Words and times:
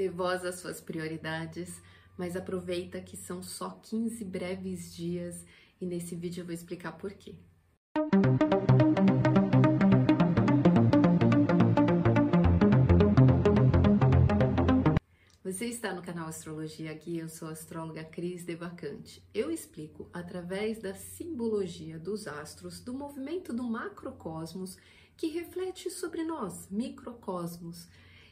dê 0.00 0.08
voz 0.08 0.46
às 0.46 0.54
suas 0.54 0.80
prioridades, 0.80 1.82
mas 2.16 2.34
aproveita 2.34 3.02
que 3.02 3.18
são 3.18 3.42
só 3.42 3.68
15 3.82 4.24
breves 4.24 4.94
dias 4.94 5.44
e 5.78 5.84
nesse 5.84 6.16
vídeo 6.16 6.40
eu 6.40 6.46
vou 6.46 6.54
explicar 6.54 6.92
por 6.92 7.12
quê. 7.12 7.34
Você 15.44 15.66
está 15.66 15.92
no 15.92 16.00
canal 16.00 16.28
Astrologia 16.28 16.94
Guia, 16.94 17.24
eu 17.24 17.28
sou 17.28 17.48
a 17.48 17.52
astróloga 17.52 18.02
Cris 18.02 18.42
Devacante. 18.42 19.22
Eu 19.34 19.50
explico 19.50 20.08
através 20.14 20.78
da 20.78 20.94
simbologia 20.94 21.98
dos 21.98 22.26
astros, 22.26 22.80
do 22.80 22.94
movimento 22.94 23.52
do 23.52 23.64
macrocosmos 23.64 24.78
que 25.14 25.26
reflete 25.26 25.90
sobre 25.90 26.24
nós, 26.24 26.70
microcosmos. 26.70 27.86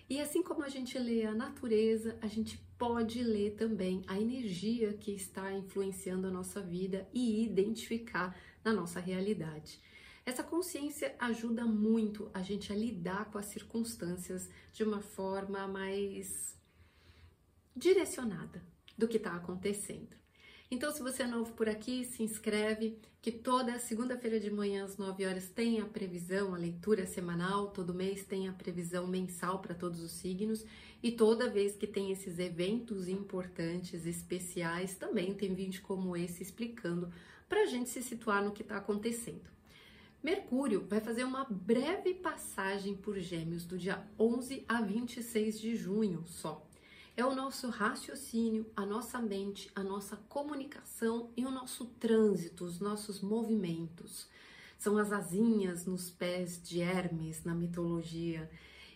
E 0.08 0.20
assim 0.20 0.42
como 0.42 0.62
a 0.62 0.68
gente 0.68 0.98
lê 0.98 1.26
a 1.26 1.34
natureza, 1.34 2.16
a 2.22 2.26
gente 2.26 2.56
pode 2.78 3.22
ler 3.22 3.56
também 3.56 4.02
a 4.06 4.18
energia 4.18 4.94
que 4.94 5.10
está 5.10 5.52
influenciando 5.52 6.26
a 6.26 6.30
nossa 6.30 6.62
vida 6.62 7.06
e 7.12 7.44
identificar 7.44 8.34
na 8.64 8.72
nossa 8.72 9.00
realidade. 9.00 9.80
Essa 10.24 10.42
consciência 10.42 11.14
ajuda 11.18 11.64
muito 11.64 12.30
a 12.32 12.42
gente 12.42 12.72
a 12.72 12.76
lidar 12.76 13.30
com 13.30 13.38
as 13.38 13.46
circunstâncias 13.46 14.48
de 14.72 14.82
uma 14.82 15.00
forma 15.00 15.66
mais 15.66 16.56
direcionada 17.76 18.62
do 18.96 19.06
que 19.06 19.18
está 19.18 19.34
acontecendo. 19.34 20.16
Então, 20.70 20.92
se 20.92 21.02
você 21.02 21.22
é 21.22 21.26
novo 21.26 21.54
por 21.54 21.66
aqui, 21.66 22.04
se 22.04 22.22
inscreve, 22.22 22.98
que 23.22 23.32
toda 23.32 23.78
segunda-feira 23.78 24.38
de 24.38 24.50
manhã 24.50 24.84
às 24.84 24.98
9 24.98 25.24
horas 25.24 25.48
tem 25.48 25.80
a 25.80 25.86
previsão, 25.86 26.54
a 26.54 26.58
leitura 26.58 27.06
semanal, 27.06 27.68
todo 27.68 27.94
mês 27.94 28.22
tem 28.22 28.48
a 28.48 28.52
previsão 28.52 29.06
mensal 29.06 29.60
para 29.60 29.74
todos 29.74 29.98
os 30.00 30.12
signos, 30.12 30.66
e 31.02 31.10
toda 31.10 31.48
vez 31.48 31.74
que 31.74 31.86
tem 31.86 32.12
esses 32.12 32.38
eventos 32.38 33.08
importantes, 33.08 34.04
especiais, 34.04 34.94
também 34.94 35.32
tem 35.32 35.54
vídeo 35.54 35.80
como 35.80 36.14
esse 36.14 36.42
explicando 36.42 37.10
para 37.48 37.62
a 37.62 37.66
gente 37.66 37.88
se 37.88 38.02
situar 38.02 38.44
no 38.44 38.52
que 38.52 38.60
está 38.60 38.76
acontecendo. 38.76 39.48
Mercúrio 40.22 40.84
vai 40.86 41.00
fazer 41.00 41.24
uma 41.24 41.46
breve 41.48 42.12
passagem 42.12 42.94
por 42.94 43.18
Gêmeos 43.18 43.64
do 43.64 43.78
dia 43.78 44.06
11 44.18 44.66
a 44.68 44.82
26 44.82 45.58
de 45.58 45.76
junho 45.76 46.24
só 46.26 46.67
é 47.18 47.24
o 47.24 47.34
nosso 47.34 47.68
raciocínio, 47.68 48.70
a 48.76 48.86
nossa 48.86 49.18
mente, 49.18 49.68
a 49.74 49.82
nossa 49.82 50.16
comunicação 50.28 51.32
e 51.36 51.44
o 51.44 51.50
nosso 51.50 51.86
trânsito, 51.86 52.64
os 52.64 52.78
nossos 52.78 53.20
movimentos. 53.20 54.28
São 54.78 54.96
as 54.96 55.10
asinhas 55.10 55.84
nos 55.84 56.12
pés 56.12 56.62
de 56.62 56.80
Hermes 56.80 57.42
na 57.42 57.56
mitologia. 57.56 58.48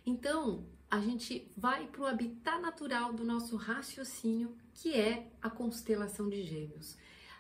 Então, 0.07 0.65
a 0.89 1.01
gente 1.01 1.51
vai 1.57 1.89
para 1.89 2.01
o 2.01 2.07
habitat 2.07 2.61
natural 2.61 3.13
do 3.13 3.25
nosso 3.25 3.57
raciocínio, 3.57 4.57
que 4.73 4.95
é 4.95 5.33
a 5.43 5.51
constelação 5.51 6.29
de 6.29 6.45
Gêmeos. 6.45 6.97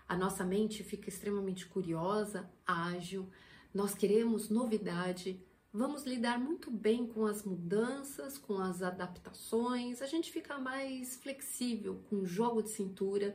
A 0.08 0.16
nossa 0.16 0.44
mente 0.44 0.82
fica 0.82 1.08
extremamente 1.08 1.64
curiosa, 1.64 2.50
ágil, 2.66 3.30
nós 3.72 3.94
queremos 3.94 4.50
novidade, 4.50 5.40
vamos 5.72 6.04
lidar 6.04 6.38
muito 6.38 6.70
bem 6.70 7.06
com 7.06 7.24
as 7.24 7.44
mudanças, 7.44 8.36
com 8.36 8.58
as 8.58 8.82
adaptações, 8.82 10.02
a 10.02 10.06
gente 10.06 10.30
fica 10.30 10.58
mais 10.58 11.16
flexível 11.16 12.02
com 12.10 12.16
o 12.16 12.26
jogo 12.26 12.62
de 12.62 12.70
cintura. 12.70 13.34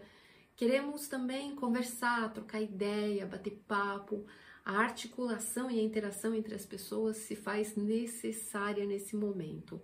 Queremos 0.56 1.08
também 1.08 1.56
conversar, 1.56 2.32
trocar 2.32 2.62
ideia, 2.62 3.26
bater 3.26 3.64
papo. 3.68 4.26
A 4.64 4.80
articulação 4.80 5.72
e 5.72 5.80
a 5.80 5.84
interação 5.84 6.36
entre 6.36 6.54
as 6.54 6.66
pessoas 6.66 7.18
se 7.18 7.36
faz 7.36 7.76
necessária 7.76 8.86
nesse 8.86 9.16
momento. 9.16 9.82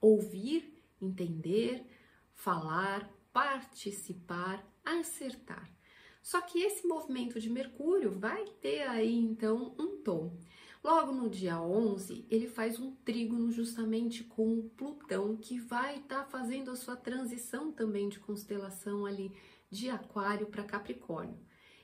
Ouvir, 0.00 0.74
entender, 1.00 1.84
falar, 2.34 3.10
participar, 3.32 4.64
acertar. 4.84 5.68
Só 6.22 6.40
que 6.40 6.60
esse 6.60 6.86
movimento 6.86 7.40
de 7.40 7.48
Mercúrio 7.48 8.10
vai 8.10 8.44
ter 8.60 8.82
aí 8.82 9.14
então 9.14 9.74
um 9.78 10.02
tom. 10.02 10.36
Logo 10.86 11.10
no 11.10 11.28
dia 11.28 11.60
11, 11.60 12.28
ele 12.30 12.46
faz 12.46 12.78
um 12.78 12.94
trígono 12.94 13.50
justamente 13.50 14.22
com 14.22 14.56
o 14.56 14.70
Plutão, 14.76 15.36
que 15.36 15.58
vai 15.58 15.96
estar 15.96 16.22
tá 16.22 16.24
fazendo 16.24 16.70
a 16.70 16.76
sua 16.76 16.94
transição 16.94 17.72
também 17.72 18.08
de 18.08 18.20
constelação 18.20 19.04
ali 19.04 19.32
de 19.68 19.90
Aquário 19.90 20.46
para 20.46 20.62
Capricórnio. 20.62 21.40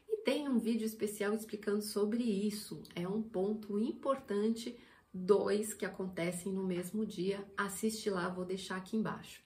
E 0.09 0.19
tem 0.19 0.49
um 0.49 0.57
vídeo 0.57 0.87
especial 0.87 1.35
explicando 1.35 1.83
sobre 1.83 2.23
isso. 2.23 2.81
É 2.95 3.09
um 3.09 3.21
ponto 3.21 3.77
importante, 3.77 4.79
dois 5.13 5.75
que 5.75 5.85
acontecem 5.85 6.53
no 6.53 6.63
mesmo 6.63 7.05
dia. 7.05 7.45
Assiste 7.57 8.09
lá, 8.09 8.29
vou 8.29 8.45
deixar 8.45 8.77
aqui 8.77 8.97
embaixo. 8.97 9.43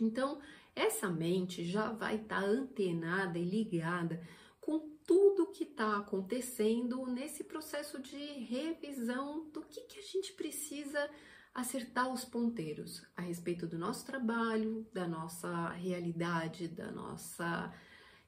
Então, 0.00 0.38
essa 0.72 1.10
mente 1.10 1.64
já 1.64 1.90
vai 1.90 2.14
estar 2.14 2.42
tá 2.42 2.46
antenada 2.46 3.40
e 3.40 3.44
ligada 3.44 4.22
tudo 5.06 5.50
que 5.50 5.64
está 5.64 5.98
acontecendo 5.98 7.06
nesse 7.06 7.44
processo 7.44 8.00
de 8.00 8.16
revisão 8.16 9.48
do 9.50 9.62
que, 9.62 9.80
que 9.82 9.98
a 9.98 10.02
gente 10.02 10.32
precisa 10.32 11.10
acertar 11.54 12.12
os 12.12 12.24
ponteiros 12.24 13.02
a 13.16 13.22
respeito 13.22 13.66
do 13.66 13.78
nosso 13.78 14.04
trabalho, 14.04 14.86
da 14.92 15.06
nossa 15.06 15.68
realidade, 15.68 16.66
da 16.66 16.90
nossa 16.90 17.72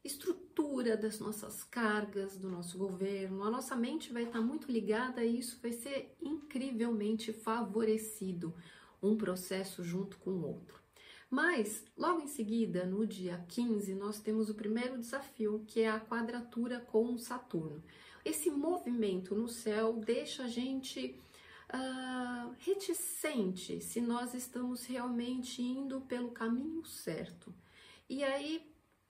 estrutura, 0.05 0.97
das 0.97 1.19
nossas 1.19 1.65
cargas, 1.65 2.39
do 2.39 2.49
nosso 2.49 2.79
governo. 2.79 3.43
A 3.43 3.51
nossa 3.51 3.75
mente 3.75 4.13
vai 4.13 4.23
estar 4.23 4.39
tá 4.39 4.45
muito 4.45 4.71
ligada 4.71 5.25
e 5.25 5.39
isso 5.39 5.59
vai 5.61 5.73
ser 5.73 6.17
incrivelmente 6.23 7.33
favorecido, 7.33 8.55
um 9.03 9.17
processo 9.17 9.83
junto 9.83 10.17
com 10.19 10.31
o 10.31 10.47
outro. 10.47 10.86
Mas, 11.29 11.85
logo 11.97 12.21
em 12.21 12.29
seguida, 12.29 12.87
no 12.87 13.07
dia 13.07 13.45
15, 13.49 13.95
nós 13.95 14.21
temos 14.21 14.49
o 14.49 14.55
primeiro 14.55 14.99
desafio, 14.99 15.65
que 15.67 15.81
é 15.81 15.91
a 15.91 16.01
quadratura 16.01 16.81
com 16.81 17.19
Saturno. 17.19 17.83
Esse 18.25 18.51
movimento 18.51 19.35
no 19.35 19.49
céu 19.49 19.95
deixa 19.95 20.45
a 20.45 20.49
gente 20.49 21.19
uh, 21.73 22.55
reticente 22.59 23.81
se 23.81 24.01
nós 24.01 24.35
estamos 24.35 24.85
realmente 24.85 25.63
indo 25.63 26.01
pelo 26.03 26.31
caminho 26.31 26.85
certo. 26.85 27.53
E 28.09 28.23
aí 28.23 28.65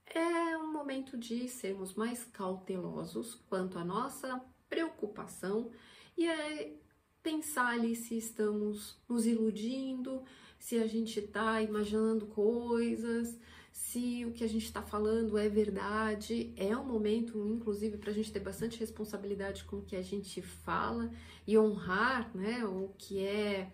é 0.06 0.56
um 0.56 0.72
momento 0.72 1.16
de 1.16 1.48
sermos 1.48 1.94
mais 1.94 2.25
cautelosos 2.25 3.34
quanto 3.48 3.78
à 3.78 3.84
nossa 3.84 4.41
preocupação 4.69 5.71
e 6.16 6.27
é 6.27 6.77
pensar 7.22 7.75
ali 7.75 7.97
se 7.97 8.16
estamos 8.16 8.97
nos 9.09 9.27
iludindo, 9.27 10.22
se 10.58 10.78
a 10.78 10.86
gente 10.86 11.20
está 11.20 11.62
imaginando 11.62 12.26
coisas, 12.26 13.38
se 13.76 14.24
o 14.24 14.32
que 14.32 14.42
a 14.42 14.48
gente 14.48 14.64
está 14.64 14.82
falando 14.82 15.36
é 15.36 15.48
verdade. 15.48 16.52
É 16.56 16.76
um 16.76 16.84
momento, 16.84 17.46
inclusive, 17.46 17.98
para 17.98 18.10
a 18.10 18.14
gente 18.14 18.32
ter 18.32 18.40
bastante 18.40 18.80
responsabilidade 18.80 19.64
com 19.64 19.76
o 19.76 19.82
que 19.82 19.94
a 19.94 20.02
gente 20.02 20.40
fala 20.40 21.10
e 21.46 21.58
honrar 21.58 22.34
né, 22.34 22.64
o 22.64 22.90
que 22.96 23.22
é 23.22 23.70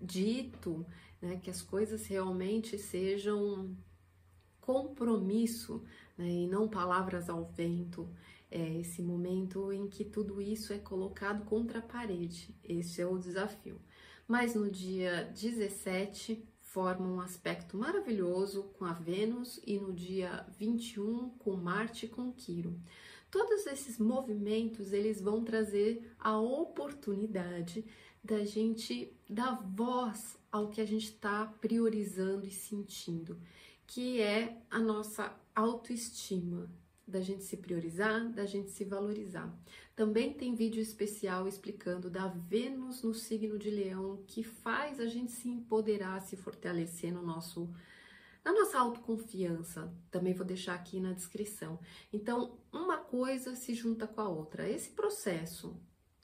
dito, 0.00 0.84
né, 1.22 1.38
que 1.40 1.48
as 1.48 1.62
coisas 1.62 2.06
realmente 2.06 2.76
sejam 2.76 3.74
compromisso 4.60 5.82
né, 6.18 6.28
e 6.28 6.46
não 6.48 6.68
palavras 6.68 7.30
ao 7.30 7.44
vento. 7.44 8.08
É 8.50 8.78
esse 8.80 9.00
momento 9.00 9.72
em 9.72 9.88
que 9.88 10.04
tudo 10.04 10.42
isso 10.42 10.72
é 10.72 10.78
colocado 10.78 11.44
contra 11.44 11.78
a 11.78 11.82
parede. 11.82 12.54
Esse 12.64 13.00
é 13.00 13.06
o 13.06 13.16
desafio 13.16 13.80
mas 14.26 14.54
no 14.54 14.70
dia 14.70 15.30
17 15.34 16.42
forma 16.60 17.06
um 17.06 17.20
aspecto 17.20 17.76
maravilhoso 17.76 18.64
com 18.78 18.84
a 18.84 18.92
Vênus 18.92 19.60
e 19.66 19.78
no 19.78 19.92
dia 19.92 20.46
21 20.58 21.30
com 21.38 21.56
Marte 21.56 22.06
com 22.06 22.32
Quiro. 22.32 22.78
Todos 23.30 23.66
esses 23.66 23.98
movimentos 23.98 24.92
eles 24.92 25.20
vão 25.20 25.42
trazer 25.42 26.14
a 26.18 26.38
oportunidade 26.38 27.84
da 28.22 28.44
gente 28.44 29.16
dar 29.28 29.54
voz 29.54 30.36
ao 30.50 30.68
que 30.68 30.80
a 30.80 30.84
gente 30.84 31.06
está 31.06 31.46
priorizando 31.60 32.46
e 32.46 32.50
sentindo, 32.50 33.38
que 33.86 34.20
é 34.20 34.60
a 34.70 34.78
nossa 34.78 35.34
autoestima, 35.54 36.68
da 37.06 37.20
gente 37.20 37.44
se 37.44 37.56
priorizar, 37.56 38.28
da 38.32 38.44
gente 38.44 38.70
se 38.70 38.84
valorizar. 38.84 39.54
Também 39.94 40.32
tem 40.32 40.54
vídeo 40.54 40.82
especial 40.82 41.46
explicando 41.46 42.10
da 42.10 42.26
Vênus 42.26 43.02
no 43.02 43.14
signo 43.14 43.58
de 43.58 43.70
Leão, 43.70 44.24
que 44.26 44.42
faz 44.42 44.98
a 44.98 45.06
gente 45.06 45.30
se 45.30 45.48
empoderar, 45.48 46.20
se 46.20 46.36
fortalecer 46.36 47.12
no 47.12 47.22
nosso 47.22 47.72
na 48.44 48.52
nossa 48.52 48.78
autoconfiança. 48.78 49.92
Também 50.08 50.32
vou 50.32 50.46
deixar 50.46 50.74
aqui 50.74 51.00
na 51.00 51.12
descrição. 51.12 51.80
Então, 52.12 52.56
uma 52.72 52.96
coisa 52.98 53.56
se 53.56 53.74
junta 53.74 54.06
com 54.06 54.20
a 54.20 54.28
outra. 54.28 54.68
Esse 54.68 54.90
processo 54.90 55.76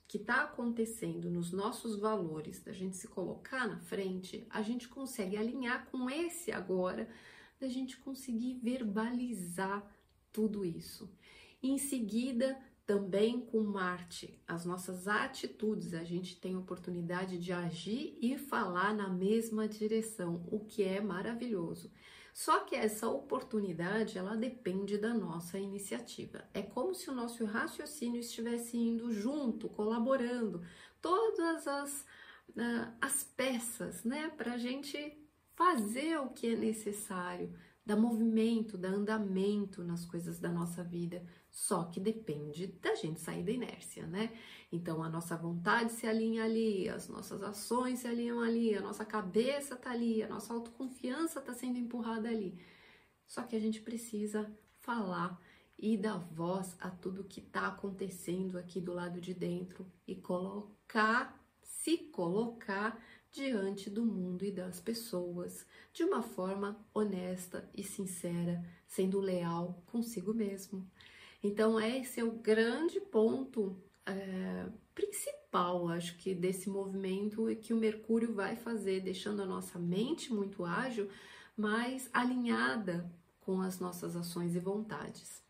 que 0.07 0.19
está 0.19 0.45
acontecendo 0.45 1.29
nos 1.29 1.51
nossos 1.51 1.97
valores, 1.97 2.63
da 2.63 2.73
gente 2.73 2.97
se 2.97 3.09
colocar 3.09 3.67
na 3.67 3.81
frente, 3.81 4.47
a 4.51 4.63
gente 4.63 4.89
consegue 4.89 5.37
alinhar 5.37 5.87
com 5.87 6.09
esse 6.09 6.53
agora, 6.53 7.09
da 7.59 7.67
gente 7.67 7.97
conseguir 7.97 8.55
verbalizar 8.63 9.85
tudo 10.33 10.65
isso. 10.65 11.11
em 11.63 11.79
seguida, 11.79 12.59
também 12.85 13.41
com 13.41 13.63
Marte, 13.63 14.43
as 14.47 14.65
nossas 14.65 15.07
atitudes, 15.07 15.95
a 15.95 16.03
gente 16.03 16.41
tem 16.41 16.57
oportunidade 16.57 17.39
de 17.39 17.53
agir 17.53 18.19
e 18.21 18.37
falar 18.37 18.93
na 18.93 19.09
mesma 19.09 19.69
direção, 19.69 20.45
o 20.51 20.61
que 20.61 20.83
é 20.83 21.01
maravilhoso. 21.01 21.91
Só 22.33 22.61
que 22.61 22.75
essa 22.75 23.09
oportunidade, 23.09 24.19
ela 24.19 24.37
depende 24.37 24.97
da 24.99 25.13
nossa 25.13 25.59
iniciativa. 25.59 26.45
É 26.53 26.63
como 26.63 26.95
se 26.95 27.11
o 27.11 27.15
nosso 27.15 27.45
raciocínio 27.45 28.21
estivesse 28.21 28.77
indo 28.77 29.13
junto, 29.13 29.69
colaborando, 29.69 30.65
todas 31.01 31.69
as, 31.69 32.01
uh, 32.51 32.93
as 33.01 33.23
peças, 33.23 34.03
né, 34.03 34.31
para 34.31 34.55
a 34.55 34.59
gente 34.59 35.19
fazer 35.55 36.19
o 36.19 36.31
que 36.31 36.55
é 36.55 36.57
necessário, 36.57 37.55
dar 37.85 37.97
movimento, 37.97 38.79
dar 38.79 38.91
andamento 38.91 39.83
nas 39.83 40.05
coisas 40.05 40.39
da 40.39 40.51
nossa 40.51 40.85
vida, 40.85 41.25
só 41.51 41.85
que 41.85 41.99
depende 41.99 42.69
da 42.81 42.95
gente 42.95 43.21
sair 43.21 43.43
da 43.43 43.51
inércia, 43.51 44.07
né? 44.07 44.33
Então 44.71 45.03
a 45.03 45.09
nossa 45.09 45.37
vontade 45.37 45.93
se 45.93 46.07
alinha 46.07 46.45
ali, 46.45 46.89
as 46.89 47.09
nossas 47.09 47.43
ações 47.43 48.01
se 48.01 48.07
alinham 48.07 48.41
ali, 48.41 48.75
a 48.75 48.81
nossa 48.81 49.05
cabeça 49.05 49.77
tá 49.77 49.91
ali, 49.91 50.23
a 50.23 50.29
nossa 50.29 50.55
autoconfiança 50.55 51.41
tá 51.41 51.53
sendo 51.53 51.79
empurrada 51.79 52.29
ali. 52.29 52.59
Só 53.27 53.43
que 53.43 53.57
a 53.57 53.61
gente 53.61 53.81
precisa 53.81 54.51
falar 54.81 55.41
e 55.79 55.97
dar 55.97 56.19
voz 56.19 56.77
a 56.81 56.91
tudo 56.91 57.25
que 57.25 57.41
tá 57.41 57.67
acontecendo 57.67 58.57
aqui 58.57 58.81
do 58.81 58.93
lado 58.93 59.21
de 59.21 59.35
dentro 59.35 59.91
e 60.07 60.15
colocar, 60.15 61.45
se 61.61 61.99
colocar 61.99 63.03
diante 63.33 63.89
do 63.89 64.05
mundo 64.05 64.45
e 64.45 64.53
das 64.53 64.79
pessoas 64.79 65.67
de 65.93 66.05
uma 66.05 66.23
forma 66.23 66.79
honesta 66.93 67.69
e 67.75 67.83
sincera, 67.83 68.63
sendo 68.87 69.19
leal 69.21 69.83
consigo 69.87 70.35
mesmo. 70.35 70.87
Então, 71.43 71.81
esse 71.81 72.21
é 72.21 72.25
o 72.25 72.33
grande 72.33 73.01
ponto 73.01 73.77
é, 74.05 74.67
principal, 74.95 75.89
acho 75.89 76.17
que, 76.19 76.35
desse 76.35 76.69
movimento 76.69 77.47
que 77.61 77.73
o 77.73 77.79
Mercúrio 77.79 78.35
vai 78.35 78.55
fazer, 78.55 79.01
deixando 79.01 79.43
a 79.43 79.47
nossa 79.47 79.79
mente 79.79 80.33
muito 80.33 80.65
ágil, 80.65 81.09
mas 81.57 82.11
alinhada 82.13 83.11
com 83.41 83.61
as 83.61 83.81
nossas 83.81 84.15
ações 84.15 84.55
e 84.55 84.61
vontades. 84.61 85.43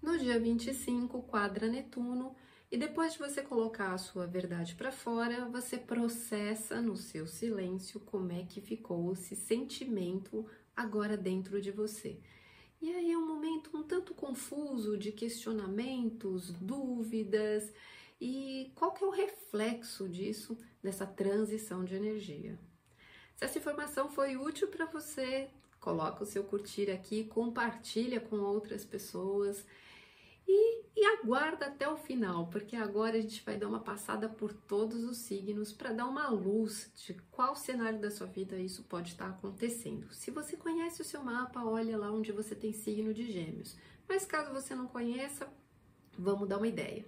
No 0.00 0.18
dia 0.18 0.38
25, 0.38 1.22
quadra 1.22 1.66
Netuno, 1.66 2.34
e 2.74 2.76
depois 2.76 3.12
de 3.12 3.20
você 3.20 3.40
colocar 3.40 3.92
a 3.92 3.98
sua 3.98 4.26
verdade 4.26 4.74
para 4.74 4.90
fora, 4.90 5.44
você 5.44 5.78
processa 5.78 6.80
no 6.80 6.96
seu 6.96 7.24
silêncio 7.24 8.00
como 8.00 8.32
é 8.32 8.42
que 8.42 8.60
ficou 8.60 9.12
esse 9.12 9.36
sentimento 9.36 10.44
agora 10.76 11.16
dentro 11.16 11.62
de 11.62 11.70
você. 11.70 12.18
E 12.82 12.92
aí 12.92 13.12
é 13.12 13.16
um 13.16 13.28
momento 13.28 13.70
um 13.72 13.84
tanto 13.84 14.12
confuso 14.12 14.98
de 14.98 15.12
questionamentos, 15.12 16.50
dúvidas 16.50 17.72
e 18.20 18.72
qual 18.74 18.90
que 18.90 19.04
é 19.04 19.06
o 19.06 19.10
reflexo 19.10 20.08
disso 20.08 20.58
dessa 20.82 21.06
transição 21.06 21.84
de 21.84 21.94
energia. 21.94 22.58
Se 23.36 23.44
essa 23.44 23.58
informação 23.60 24.10
foi 24.10 24.36
útil 24.36 24.66
para 24.66 24.86
você, 24.86 25.48
coloca 25.78 26.24
o 26.24 26.26
seu 26.26 26.42
curtir 26.42 26.90
aqui, 26.90 27.22
compartilha 27.22 28.18
com 28.18 28.34
outras 28.34 28.84
pessoas 28.84 29.64
e, 30.46 30.84
e 30.96 31.04
aguarda 31.06 31.66
até 31.66 31.88
o 31.88 31.96
final, 31.96 32.48
porque 32.48 32.76
agora 32.76 33.16
a 33.16 33.20
gente 33.20 33.42
vai 33.44 33.56
dar 33.56 33.68
uma 33.68 33.80
passada 33.80 34.28
por 34.28 34.52
todos 34.52 35.02
os 35.04 35.18
signos 35.18 35.72
para 35.72 35.92
dar 35.92 36.06
uma 36.06 36.28
luz 36.28 36.90
de 36.94 37.14
qual 37.30 37.56
cenário 37.56 38.00
da 38.00 38.10
sua 38.10 38.26
vida 38.26 38.56
isso 38.58 38.82
pode 38.84 39.10
estar 39.10 39.28
acontecendo. 39.28 40.12
Se 40.12 40.30
você 40.30 40.56
conhece 40.56 41.00
o 41.00 41.04
seu 41.04 41.22
mapa, 41.22 41.64
olha 41.64 41.96
lá 41.96 42.12
onde 42.12 42.32
você 42.32 42.54
tem 42.54 42.72
signo 42.72 43.12
de 43.14 43.30
Gêmeos. 43.30 43.76
Mas 44.08 44.24
caso 44.24 44.52
você 44.52 44.74
não 44.74 44.86
conheça, 44.86 45.48
vamos 46.18 46.48
dar 46.48 46.58
uma 46.58 46.68
ideia. 46.68 47.04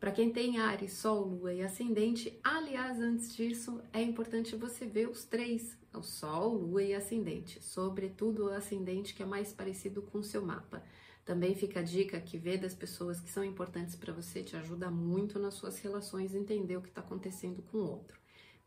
Para 0.00 0.12
quem 0.12 0.32
tem 0.32 0.58
Ares, 0.58 0.94
Sol, 0.94 1.26
Lua 1.26 1.52
e 1.52 1.62
Ascendente, 1.62 2.40
aliás, 2.42 2.98
antes 3.00 3.36
disso, 3.36 3.82
é 3.92 4.00
importante 4.02 4.56
você 4.56 4.86
ver 4.86 5.10
os 5.10 5.24
três, 5.24 5.76
o 5.92 6.02
Sol, 6.02 6.54
Lua 6.54 6.82
e 6.82 6.94
Ascendente, 6.94 7.62
sobretudo 7.62 8.46
o 8.46 8.50
Ascendente 8.50 9.12
que 9.12 9.22
é 9.22 9.26
mais 9.26 9.52
parecido 9.52 10.00
com 10.00 10.18
o 10.18 10.24
seu 10.24 10.40
mapa. 10.40 10.82
Também 11.24 11.54
fica 11.54 11.80
a 11.80 11.82
dica 11.82 12.20
que 12.20 12.38
ver 12.38 12.58
das 12.58 12.74
pessoas 12.74 13.20
que 13.20 13.30
são 13.30 13.44
importantes 13.44 13.94
para 13.94 14.12
você 14.12 14.42
te 14.42 14.56
ajuda 14.56 14.90
muito 14.90 15.38
nas 15.38 15.54
suas 15.54 15.78
relações 15.78 16.34
entender 16.34 16.76
o 16.76 16.82
que 16.82 16.88
está 16.88 17.00
acontecendo 17.00 17.62
com 17.62 17.78
o 17.78 17.90
outro. 17.90 18.18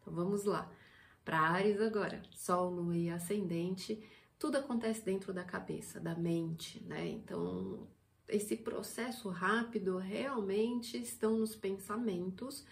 Então 0.02 0.14
vamos 0.14 0.46
lá. 0.46 0.72
Para 1.26 1.40
Ares 1.40 1.80
agora, 1.82 2.22
Sol, 2.32 2.70
Lua 2.70 2.96
e 2.96 3.10
Ascendente, 3.10 4.04
tudo 4.38 4.58
acontece 4.58 5.04
dentro 5.04 5.34
da 5.34 5.44
cabeça, 5.44 6.00
da 6.00 6.16
mente, 6.16 6.84
né? 6.84 7.08
Então 7.08 7.88
esse 8.28 8.56
processo 8.56 9.30
rápido 9.30 9.98
realmente 9.98 10.98
estão 10.98 11.38
nos 11.38 11.56
pensamentos, 11.56 12.66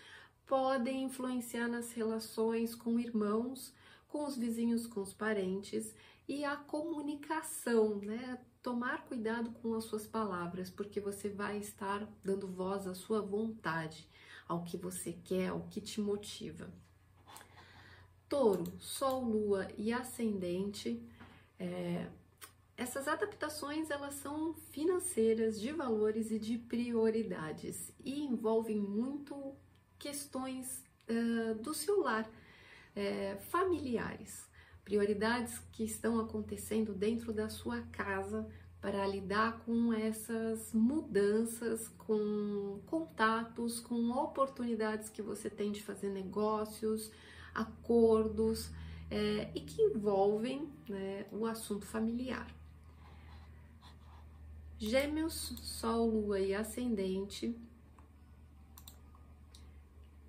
podem 0.45 1.03
influenciar 1.03 1.67
nas 1.67 1.91
relações 1.91 2.75
com 2.75 2.99
irmãos, 2.99 3.73
com 4.07 4.25
os 4.25 4.37
vizinhos, 4.37 4.85
com 4.87 5.01
os 5.01 5.13
parentes 5.13 5.93
e 6.27 6.43
a 6.43 6.55
comunicação, 6.55 7.97
né? 7.99 8.39
Tomar 8.61 9.05
cuidado 9.05 9.51
com 9.61 9.73
as 9.73 9.85
suas 9.85 10.05
palavras, 10.05 10.69
porque 10.69 10.99
você 10.99 11.29
vai 11.29 11.57
estar 11.57 12.07
dando 12.23 12.47
voz 12.47 12.87
à 12.87 12.93
sua 12.93 13.21
vontade, 13.21 14.07
ao 14.47 14.63
que 14.63 14.77
você 14.77 15.13
quer, 15.23 15.49
ao 15.49 15.61
que 15.61 15.81
te 15.81 15.99
motiva. 15.99 16.69
Touro, 18.29 18.71
Sol, 18.79 19.23
Lua 19.23 19.67
e 19.77 19.91
Ascendente, 19.91 21.01
é, 21.59 22.07
essas 22.77 23.07
adaptações 23.07 23.89
elas 23.89 24.15
são 24.15 24.53
financeiras, 24.71 25.59
de 25.59 25.71
valores 25.71 26.31
e 26.31 26.39
de 26.39 26.57
prioridades 26.57 27.91
e 28.03 28.23
envolvem 28.23 28.77
muito 28.77 29.53
questões 29.99 30.83
uh, 31.07 31.55
do 31.55 31.73
seu 31.73 31.99
lar, 32.01 32.25
uh, 32.25 33.41
familiares 33.49 34.49
prioridades 34.83 35.59
que 35.71 35.83
estão 35.83 36.19
acontecendo 36.19 36.93
dentro 36.93 37.31
da 37.31 37.49
sua 37.49 37.81
casa 37.83 38.47
para 38.81 39.05
lidar 39.05 39.59
com 39.59 39.93
essas 39.93 40.73
mudanças, 40.73 41.87
com 41.99 42.81
contatos, 42.87 43.79
com 43.79 44.09
oportunidades 44.09 45.09
que 45.09 45.21
você 45.21 45.49
tem 45.49 45.71
de 45.71 45.83
fazer 45.83 46.09
negócios, 46.09 47.11
acordos 47.53 48.71
é, 49.09 49.51
e 49.53 49.61
que 49.61 49.81
envolvem 49.81 50.67
né, 50.89 51.27
o 51.31 51.45
assunto 51.45 51.85
familiar. 51.85 52.47
Gêmeos, 54.79 55.53
Sol, 55.59 56.09
Lua 56.09 56.39
e 56.39 56.55
Ascendente 56.55 57.55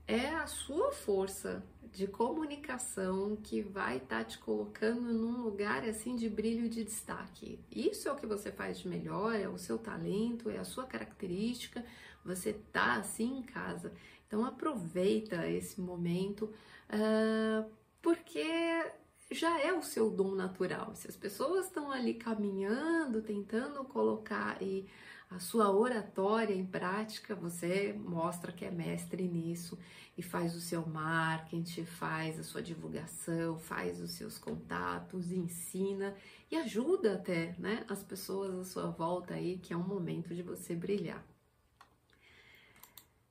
é 0.06 0.28
a 0.28 0.46
sua 0.46 0.92
força 0.92 1.64
de 1.92 2.06
comunicação 2.06 3.36
que 3.36 3.60
vai 3.60 3.98
estar 3.98 4.18
tá 4.18 4.24
te 4.24 4.38
colocando 4.38 5.12
num 5.12 5.42
lugar 5.42 5.84
assim 5.84 6.16
de 6.16 6.28
brilho 6.28 6.68
de 6.68 6.82
destaque. 6.82 7.60
Isso 7.70 8.08
é 8.08 8.12
o 8.12 8.16
que 8.16 8.26
você 8.26 8.50
faz 8.50 8.78
de 8.78 8.88
melhor, 8.88 9.34
é 9.34 9.48
o 9.48 9.58
seu 9.58 9.76
talento, 9.78 10.48
é 10.48 10.58
a 10.58 10.64
sua 10.64 10.86
característica. 10.86 11.84
Você 12.24 12.54
tá 12.72 12.96
assim 12.96 13.38
em 13.38 13.42
casa. 13.42 13.92
Então 14.26 14.44
aproveita 14.44 15.46
esse 15.46 15.80
momento, 15.80 16.44
uh, 16.88 17.70
porque 18.00 18.90
já 19.30 19.60
é 19.60 19.74
o 19.74 19.82
seu 19.82 20.10
dom 20.10 20.34
natural. 20.34 20.94
Se 20.94 21.08
as 21.08 21.16
pessoas 21.16 21.66
estão 21.66 21.90
ali 21.90 22.14
caminhando, 22.14 23.20
tentando 23.20 23.84
colocar 23.84 24.62
e 24.62 24.88
a 25.34 25.38
sua 25.38 25.70
oratória 25.70 26.54
em 26.54 26.66
prática, 26.66 27.34
você 27.34 27.94
mostra 27.98 28.52
que 28.52 28.64
é 28.64 28.70
mestre 28.70 29.26
nisso 29.26 29.78
e 30.16 30.22
faz 30.22 30.54
o 30.54 30.60
seu 30.60 30.86
marketing, 30.86 31.86
faz 31.86 32.38
a 32.38 32.42
sua 32.42 32.62
divulgação, 32.62 33.58
faz 33.58 34.00
os 34.00 34.10
seus 34.10 34.36
contatos, 34.38 35.32
ensina 35.32 36.14
e 36.50 36.56
ajuda 36.56 37.14
até, 37.14 37.54
né, 37.58 37.84
as 37.88 38.02
pessoas 38.02 38.54
à 38.54 38.64
sua 38.64 38.90
volta 38.90 39.34
aí, 39.34 39.58
que 39.58 39.72
é 39.72 39.76
um 39.76 39.86
momento 39.86 40.34
de 40.34 40.42
você 40.42 40.74
brilhar. 40.74 41.24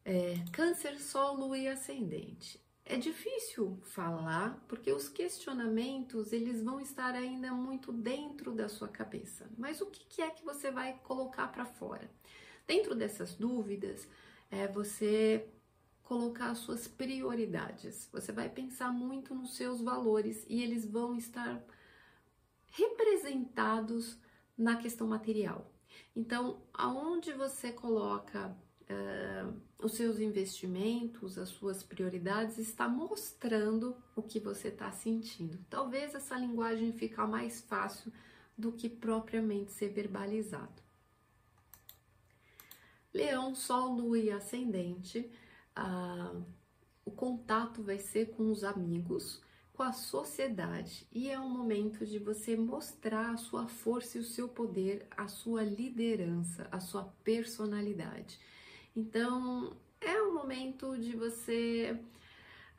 É, 0.03 0.34
câncer, 0.51 1.00
solo 1.00 1.55
e 1.55 1.67
ascendente. 1.67 2.60
É 2.91 2.98
difícil 2.98 3.79
falar 3.83 4.62
porque 4.67 4.91
os 4.91 5.07
questionamentos 5.07 6.33
eles 6.33 6.62
vão 6.62 6.77
estar 6.77 7.15
ainda 7.15 7.53
muito 7.53 7.89
dentro 7.89 8.51
da 8.51 8.67
sua 8.67 8.89
cabeça. 8.89 9.50
Mas 9.57 9.79
o 9.79 9.86
que 9.86 10.21
é 10.21 10.29
que 10.29 10.43
você 10.43 10.69
vai 10.69 11.00
colocar 11.01 11.48
para 11.48 11.63
fora? 11.63 12.12
Dentro 12.67 12.93
dessas 12.93 13.33
dúvidas, 13.33 14.05
é 14.50 14.67
você 14.67 15.48
colocar 16.03 16.51
as 16.51 16.57
suas 16.57 16.86
prioridades. 16.86 18.10
Você 18.12 18.33
vai 18.33 18.50
pensar 18.50 18.91
muito 18.91 19.33
nos 19.33 19.55
seus 19.55 19.79
valores 19.79 20.45
e 20.50 20.62
eles 20.62 20.86
vão 20.86 21.15
estar 21.15 21.63
representados 22.74 24.19
na 24.57 24.75
questão 24.75 25.07
material. 25.07 25.71
Então, 26.13 26.62
aonde 26.74 27.31
você 27.31 27.71
coloca 27.71 28.53
uh, 28.89 29.53
os 29.81 29.93
seus 29.93 30.19
investimentos, 30.19 31.38
as 31.38 31.50
suas 31.50 31.83
prioridades, 31.83 32.57
está 32.57 32.88
mostrando 32.88 33.95
o 34.15 34.21
que 34.21 34.39
você 34.39 34.67
está 34.67 34.91
sentindo. 34.91 35.59
Talvez 35.69 36.13
essa 36.13 36.38
linguagem 36.38 36.91
fique 36.93 37.19
mais 37.21 37.61
fácil 37.61 38.11
do 38.57 38.71
que 38.71 38.88
propriamente 38.89 39.71
ser 39.71 39.89
verbalizado. 39.89 40.81
Leão, 43.13 43.53
Sol, 43.53 43.93
Lua 43.93 44.17
e 44.17 44.31
Ascendente, 44.31 45.29
ah, 45.75 46.33
o 47.03 47.11
contato 47.11 47.83
vai 47.83 47.97
ser 47.97 48.31
com 48.31 48.50
os 48.50 48.63
amigos, 48.63 49.41
com 49.73 49.83
a 49.83 49.91
sociedade 49.91 51.07
e 51.11 51.29
é 51.29 51.39
um 51.39 51.50
momento 51.50 52.05
de 52.05 52.19
você 52.19 52.55
mostrar 52.55 53.31
a 53.31 53.38
sua 53.38 53.67
força 53.67 54.17
e 54.17 54.21
o 54.21 54.23
seu 54.23 54.47
poder, 54.47 55.07
a 55.17 55.27
sua 55.27 55.63
liderança, 55.63 56.67
a 56.71 56.79
sua 56.79 57.05
personalidade. 57.23 58.39
Então 58.95 59.75
é 60.00 60.21
um 60.21 60.33
momento 60.33 60.98
de 60.98 61.15
você 61.15 61.98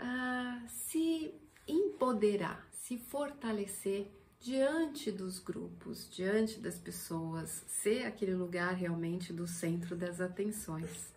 uh, 0.00 0.69
se 0.69 1.35
empoderar, 1.66 2.66
se 2.71 2.99
fortalecer 2.99 4.11
diante 4.40 5.12
dos 5.12 5.38
grupos, 5.38 6.11
diante 6.11 6.59
das 6.59 6.76
pessoas, 6.76 7.64
ser 7.69 8.04
aquele 8.04 8.35
lugar 8.35 8.75
realmente 8.75 9.33
do 9.33 9.47
centro 9.47 9.95
das 9.95 10.21
atenções. 10.21 11.14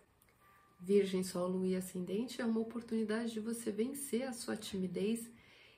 Virgem, 0.78 1.24
Sol, 1.24 1.48
Lua 1.48 1.66
e 1.66 1.74
Ascendente 1.74 2.40
é 2.40 2.44
uma 2.44 2.60
oportunidade 2.60 3.32
de 3.32 3.40
você 3.40 3.72
vencer 3.72 4.22
a 4.22 4.32
sua 4.32 4.56
timidez 4.56 5.28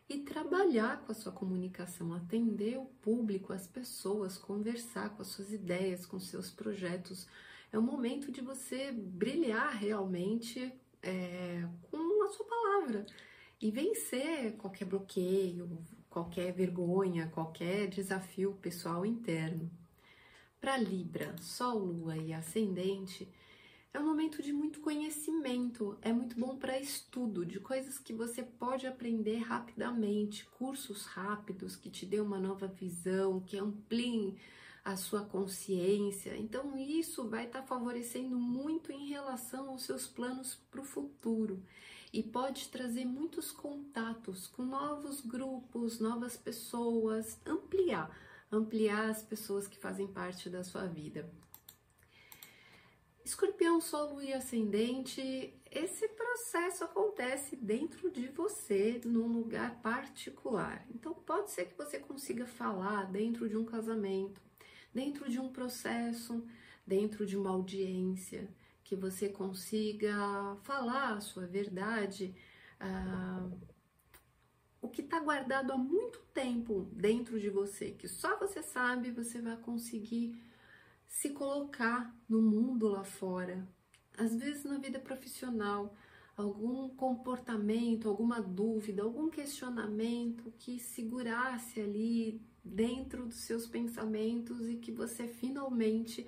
e 0.08 0.18
trabalhar 0.18 1.02
com 1.02 1.12
a 1.12 1.14
sua 1.14 1.32
comunicação, 1.32 2.12
atender 2.12 2.78
o 2.78 2.84
público, 2.84 3.52
as 3.52 3.66
pessoas, 3.66 4.36
conversar 4.36 5.10
com 5.10 5.22
as 5.22 5.28
suas 5.28 5.52
ideias, 5.52 6.04
com 6.04 6.18
seus 6.18 6.50
projetos. 6.50 7.26
É 7.72 7.78
o 7.78 7.82
momento 7.82 8.32
de 8.32 8.40
você 8.40 8.92
brilhar 8.92 9.72
realmente 9.74 10.72
é, 11.02 11.66
com 11.90 12.24
a 12.24 12.28
sua 12.30 12.46
palavra. 12.46 13.06
E 13.60 13.70
vencer 13.70 14.56
qualquer 14.56 14.84
bloqueio, 14.84 15.84
qualquer 16.08 16.52
vergonha, 16.52 17.28
qualquer 17.28 17.88
desafio 17.88 18.52
pessoal 18.62 19.04
interno. 19.04 19.70
Para 20.60 20.76
Libra, 20.76 21.34
Sol, 21.40 21.78
Lua 21.78 22.16
e 22.16 22.32
Ascendente, 22.32 23.28
é 23.92 23.98
um 23.98 24.06
momento 24.06 24.42
de 24.42 24.52
muito 24.52 24.80
conhecimento, 24.80 25.98
é 26.02 26.12
muito 26.12 26.38
bom 26.38 26.56
para 26.56 26.78
estudo, 26.78 27.44
de 27.44 27.58
coisas 27.58 27.98
que 27.98 28.12
você 28.12 28.42
pode 28.42 28.86
aprender 28.86 29.38
rapidamente, 29.38 30.44
cursos 30.46 31.06
rápidos 31.06 31.74
que 31.74 31.90
te 31.90 32.04
dêem 32.04 32.22
uma 32.22 32.38
nova 32.38 32.66
visão, 32.66 33.40
que 33.40 33.56
ampliem 33.56 34.36
a 34.88 34.96
sua 34.96 35.22
consciência. 35.22 36.34
Então, 36.34 36.74
isso 36.78 37.28
vai 37.28 37.44
estar 37.44 37.60
tá 37.60 37.66
favorecendo 37.66 38.38
muito 38.38 38.90
em 38.90 39.06
relação 39.08 39.68
aos 39.68 39.82
seus 39.82 40.06
planos 40.06 40.54
para 40.70 40.80
o 40.80 40.84
futuro 40.84 41.62
e 42.10 42.22
pode 42.22 42.68
trazer 42.68 43.04
muitos 43.04 43.52
contatos 43.52 44.46
com 44.46 44.62
novos 44.62 45.20
grupos, 45.20 46.00
novas 46.00 46.38
pessoas, 46.38 47.38
ampliar, 47.44 48.10
ampliar 48.50 49.10
as 49.10 49.22
pessoas 49.22 49.68
que 49.68 49.76
fazem 49.76 50.06
parte 50.06 50.48
da 50.48 50.64
sua 50.64 50.86
vida. 50.86 51.30
Escorpião, 53.22 53.78
Sol 53.82 54.22
e 54.22 54.32
Ascendente, 54.32 55.52
esse 55.70 56.08
processo 56.08 56.84
acontece 56.84 57.56
dentro 57.56 58.10
de 58.10 58.26
você, 58.28 59.02
num 59.04 59.28
lugar 59.28 59.82
particular. 59.82 60.86
Então, 60.88 61.12
pode 61.12 61.50
ser 61.50 61.66
que 61.66 61.76
você 61.76 61.98
consiga 61.98 62.46
falar 62.46 63.04
dentro 63.12 63.46
de 63.46 63.54
um 63.54 63.66
casamento, 63.66 64.47
dentro 64.98 65.30
de 65.30 65.38
um 65.38 65.48
processo, 65.48 66.44
dentro 66.84 67.24
de 67.24 67.36
uma 67.36 67.50
audiência, 67.50 68.52
que 68.82 68.96
você 68.96 69.28
consiga 69.28 70.56
falar 70.64 71.14
a 71.14 71.20
sua 71.20 71.46
verdade, 71.46 72.34
ah, 72.80 73.48
o 74.82 74.88
que 74.88 75.02
está 75.02 75.20
guardado 75.20 75.72
há 75.72 75.78
muito 75.78 76.18
tempo 76.34 76.90
dentro 76.92 77.38
de 77.38 77.48
você, 77.48 77.92
que 77.92 78.08
só 78.08 78.36
você 78.40 78.60
sabe, 78.60 79.12
você 79.12 79.40
vai 79.40 79.56
conseguir 79.58 80.36
se 81.06 81.30
colocar 81.30 82.12
no 82.28 82.42
mundo 82.42 82.88
lá 82.88 83.04
fora. 83.04 83.68
Às 84.16 84.34
vezes 84.34 84.64
na 84.64 84.78
vida 84.78 84.98
profissional, 84.98 85.94
algum 86.36 86.88
comportamento, 86.88 88.08
alguma 88.08 88.40
dúvida, 88.40 89.04
algum 89.04 89.30
questionamento 89.30 90.52
que 90.58 90.80
segurasse 90.80 91.80
ali 91.80 92.42
dentro 92.68 93.26
dos 93.26 93.40
seus 93.40 93.66
pensamentos 93.66 94.68
e 94.68 94.76
que 94.76 94.92
você 94.92 95.26
finalmente 95.26 96.26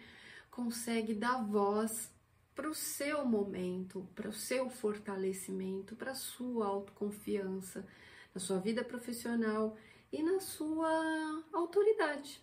consegue 0.50 1.14
dar 1.14 1.44
voz 1.44 2.10
para 2.54 2.68
o 2.68 2.74
seu 2.74 3.24
momento, 3.24 4.08
para 4.14 4.28
o 4.28 4.32
seu 4.32 4.68
fortalecimento, 4.68 5.94
para 5.94 6.10
a 6.10 6.14
sua 6.16 6.66
autoconfiança, 6.66 7.86
na 8.34 8.40
sua 8.40 8.58
vida 8.58 8.84
profissional 8.84 9.76
e 10.12 10.22
na 10.22 10.40
sua 10.40 11.44
autoridade. 11.52 12.42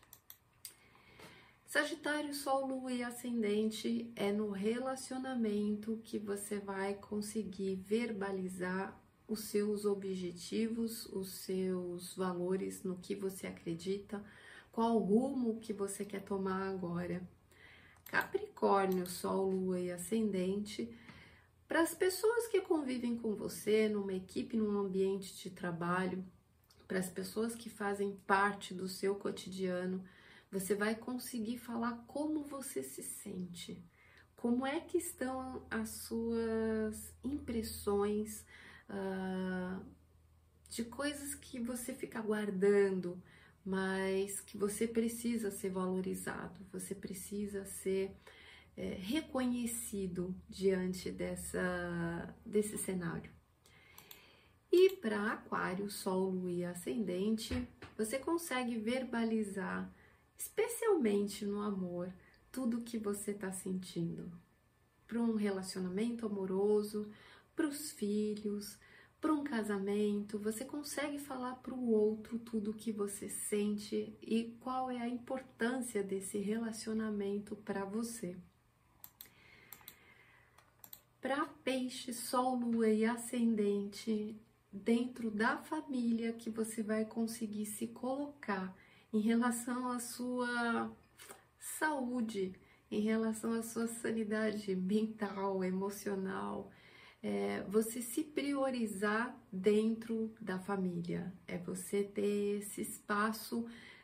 Sagitário, 1.67 2.33
Sol, 2.33 2.65
Lua 2.65 2.93
e 2.93 3.03
Ascendente 3.03 4.09
é 4.15 4.31
no 4.31 4.51
relacionamento 4.51 5.99
que 6.03 6.17
você 6.17 6.59
vai 6.59 6.95
conseguir 6.95 7.75
verbalizar 7.75 8.97
os 9.27 9.41
seus 9.41 9.85
objetivos, 9.85 11.05
os 11.07 11.29
seus 11.29 12.15
valores, 12.15 12.83
no 12.83 12.97
que 12.97 13.15
você 13.15 13.47
acredita, 13.47 14.23
qual 14.71 14.97
rumo 14.97 15.59
que 15.59 15.73
você 15.73 16.05
quer 16.05 16.21
tomar 16.23 16.69
agora. 16.69 17.21
Capricórnio, 18.05 19.05
Sol, 19.05 19.49
Lua 19.49 19.79
e 19.79 19.91
Ascendente, 19.91 20.95
para 21.67 21.81
as 21.81 21.93
pessoas 21.93 22.47
que 22.47 22.61
convivem 22.61 23.17
com 23.17 23.35
você 23.35 23.89
numa 23.89 24.13
equipe, 24.13 24.55
num 24.55 24.79
ambiente 24.79 25.35
de 25.35 25.49
trabalho, 25.49 26.23
para 26.87 26.99
as 26.99 27.09
pessoas 27.09 27.53
que 27.53 27.69
fazem 27.69 28.15
parte 28.25 28.73
do 28.73 28.87
seu 28.87 29.15
cotidiano, 29.15 30.01
você 30.49 30.73
vai 30.73 30.95
conseguir 30.95 31.57
falar 31.57 32.05
como 32.07 32.43
você 32.43 32.81
se 32.81 33.03
sente, 33.03 33.83
como 34.37 34.65
é 34.65 34.79
que 34.79 34.97
estão 34.97 35.65
as 35.69 35.89
suas 35.89 37.13
impressões 37.21 38.45
uh, 38.89 39.85
de 40.69 40.83
coisas 40.83 41.35
que 41.35 41.59
você 41.59 41.93
fica 41.93 42.21
guardando, 42.21 43.21
mas 43.65 44.39
que 44.39 44.57
você 44.57 44.87
precisa 44.87 45.51
ser 45.51 45.69
valorizado, 45.69 46.65
você 46.71 46.95
precisa 46.95 47.65
ser 47.65 48.15
é, 48.77 48.93
reconhecido 48.99 50.35
diante 50.47 51.11
dessa, 51.11 52.35
desse 52.45 52.77
cenário. 52.77 53.31
E 54.71 54.97
para 54.97 55.33
Aquário, 55.33 55.89
Sol, 55.89 56.29
Lua 56.29 56.51
e 56.51 56.63
Ascendente, 56.63 57.67
você 57.97 58.19
consegue 58.19 58.77
verbalizar 58.77 59.91
especialmente 60.37 61.45
no 61.45 61.61
amor, 61.61 62.13
tudo 62.51 62.83
que 62.83 62.97
você 62.97 63.31
está 63.31 63.51
sentindo. 63.51 64.31
Para 65.07 65.19
um 65.19 65.35
relacionamento 65.35 66.25
amoroso, 66.25 67.09
para 67.57 67.67
os 67.67 67.91
filhos, 67.91 68.77
para 69.19 69.33
um 69.33 69.43
casamento, 69.43 70.37
você 70.37 70.63
consegue 70.63 71.17
falar 71.17 71.55
para 71.55 71.73
o 71.73 71.89
outro 71.91 72.37
tudo 72.37 72.69
o 72.69 72.73
que 72.73 72.91
você 72.91 73.27
sente 73.27 74.15
e 74.21 74.55
qual 74.59 74.91
é 74.91 75.01
a 75.01 75.09
importância 75.09 76.03
desse 76.03 76.37
relacionamento 76.37 77.55
para 77.55 77.83
você. 77.83 78.37
Para 81.19 81.47
peixe, 81.63 82.13
sol, 82.13 82.55
lua 82.57 82.89
e 82.89 83.03
ascendente, 83.03 84.39
dentro 84.71 85.31
da 85.31 85.57
família 85.57 86.33
que 86.33 86.51
você 86.51 86.83
vai 86.83 87.05
conseguir 87.05 87.65
se 87.65 87.87
colocar 87.87 88.77
em 89.11 89.19
relação 89.19 89.89
à 89.89 89.99
sua 89.99 90.95
saúde, 91.57 92.53
em 92.91 93.01
relação 93.01 93.51
à 93.53 93.63
sua 93.63 93.87
sanidade 93.87 94.75
mental, 94.75 95.63
emocional, 95.63 96.71
é 97.21 97.63
você 97.67 98.01
se 98.01 98.23
priorizar 98.23 99.37
dentro 99.51 100.33
da 100.39 100.59
família, 100.59 101.33
é 101.47 101.57
você 101.57 102.03
ter 102.03 102.59
esse 102.59 102.81
espaço 102.81 103.61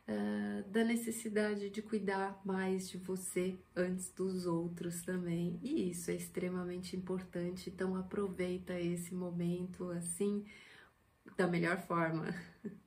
uh, 0.07 0.69
da 0.69 0.83
necessidade 0.83 1.69
de 1.69 1.81
cuidar 1.81 2.41
mais 2.43 2.89
de 2.89 2.97
você 2.97 3.57
antes 3.75 4.11
dos 4.11 4.45
outros 4.45 5.03
também, 5.03 5.59
e 5.61 5.89
isso 5.91 6.11
é 6.11 6.15
extremamente 6.15 6.95
importante. 6.95 7.69
Então, 7.69 7.95
aproveita 7.95 8.79
esse 8.79 9.13
momento 9.13 9.89
assim 9.91 10.45
da 11.37 11.47
melhor 11.47 11.81
forma. 11.81 12.33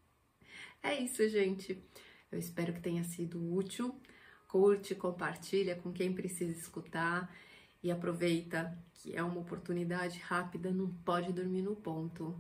É 0.82 1.02
isso, 1.02 1.28
gente. 1.28 1.82
Eu 2.30 2.38
espero 2.38 2.72
que 2.72 2.80
tenha 2.80 3.02
sido 3.02 3.52
útil. 3.52 4.00
Curte, 4.46 4.94
compartilha 4.94 5.74
com 5.74 5.92
quem 5.92 6.12
precisa 6.12 6.52
escutar 6.52 7.28
e 7.86 7.90
aproveita 7.92 8.76
que 8.94 9.14
é 9.14 9.22
uma 9.22 9.40
oportunidade 9.40 10.18
rápida, 10.18 10.72
não 10.72 10.88
pode 11.04 11.32
dormir 11.32 11.62
no 11.62 11.76
ponto. 11.76 12.36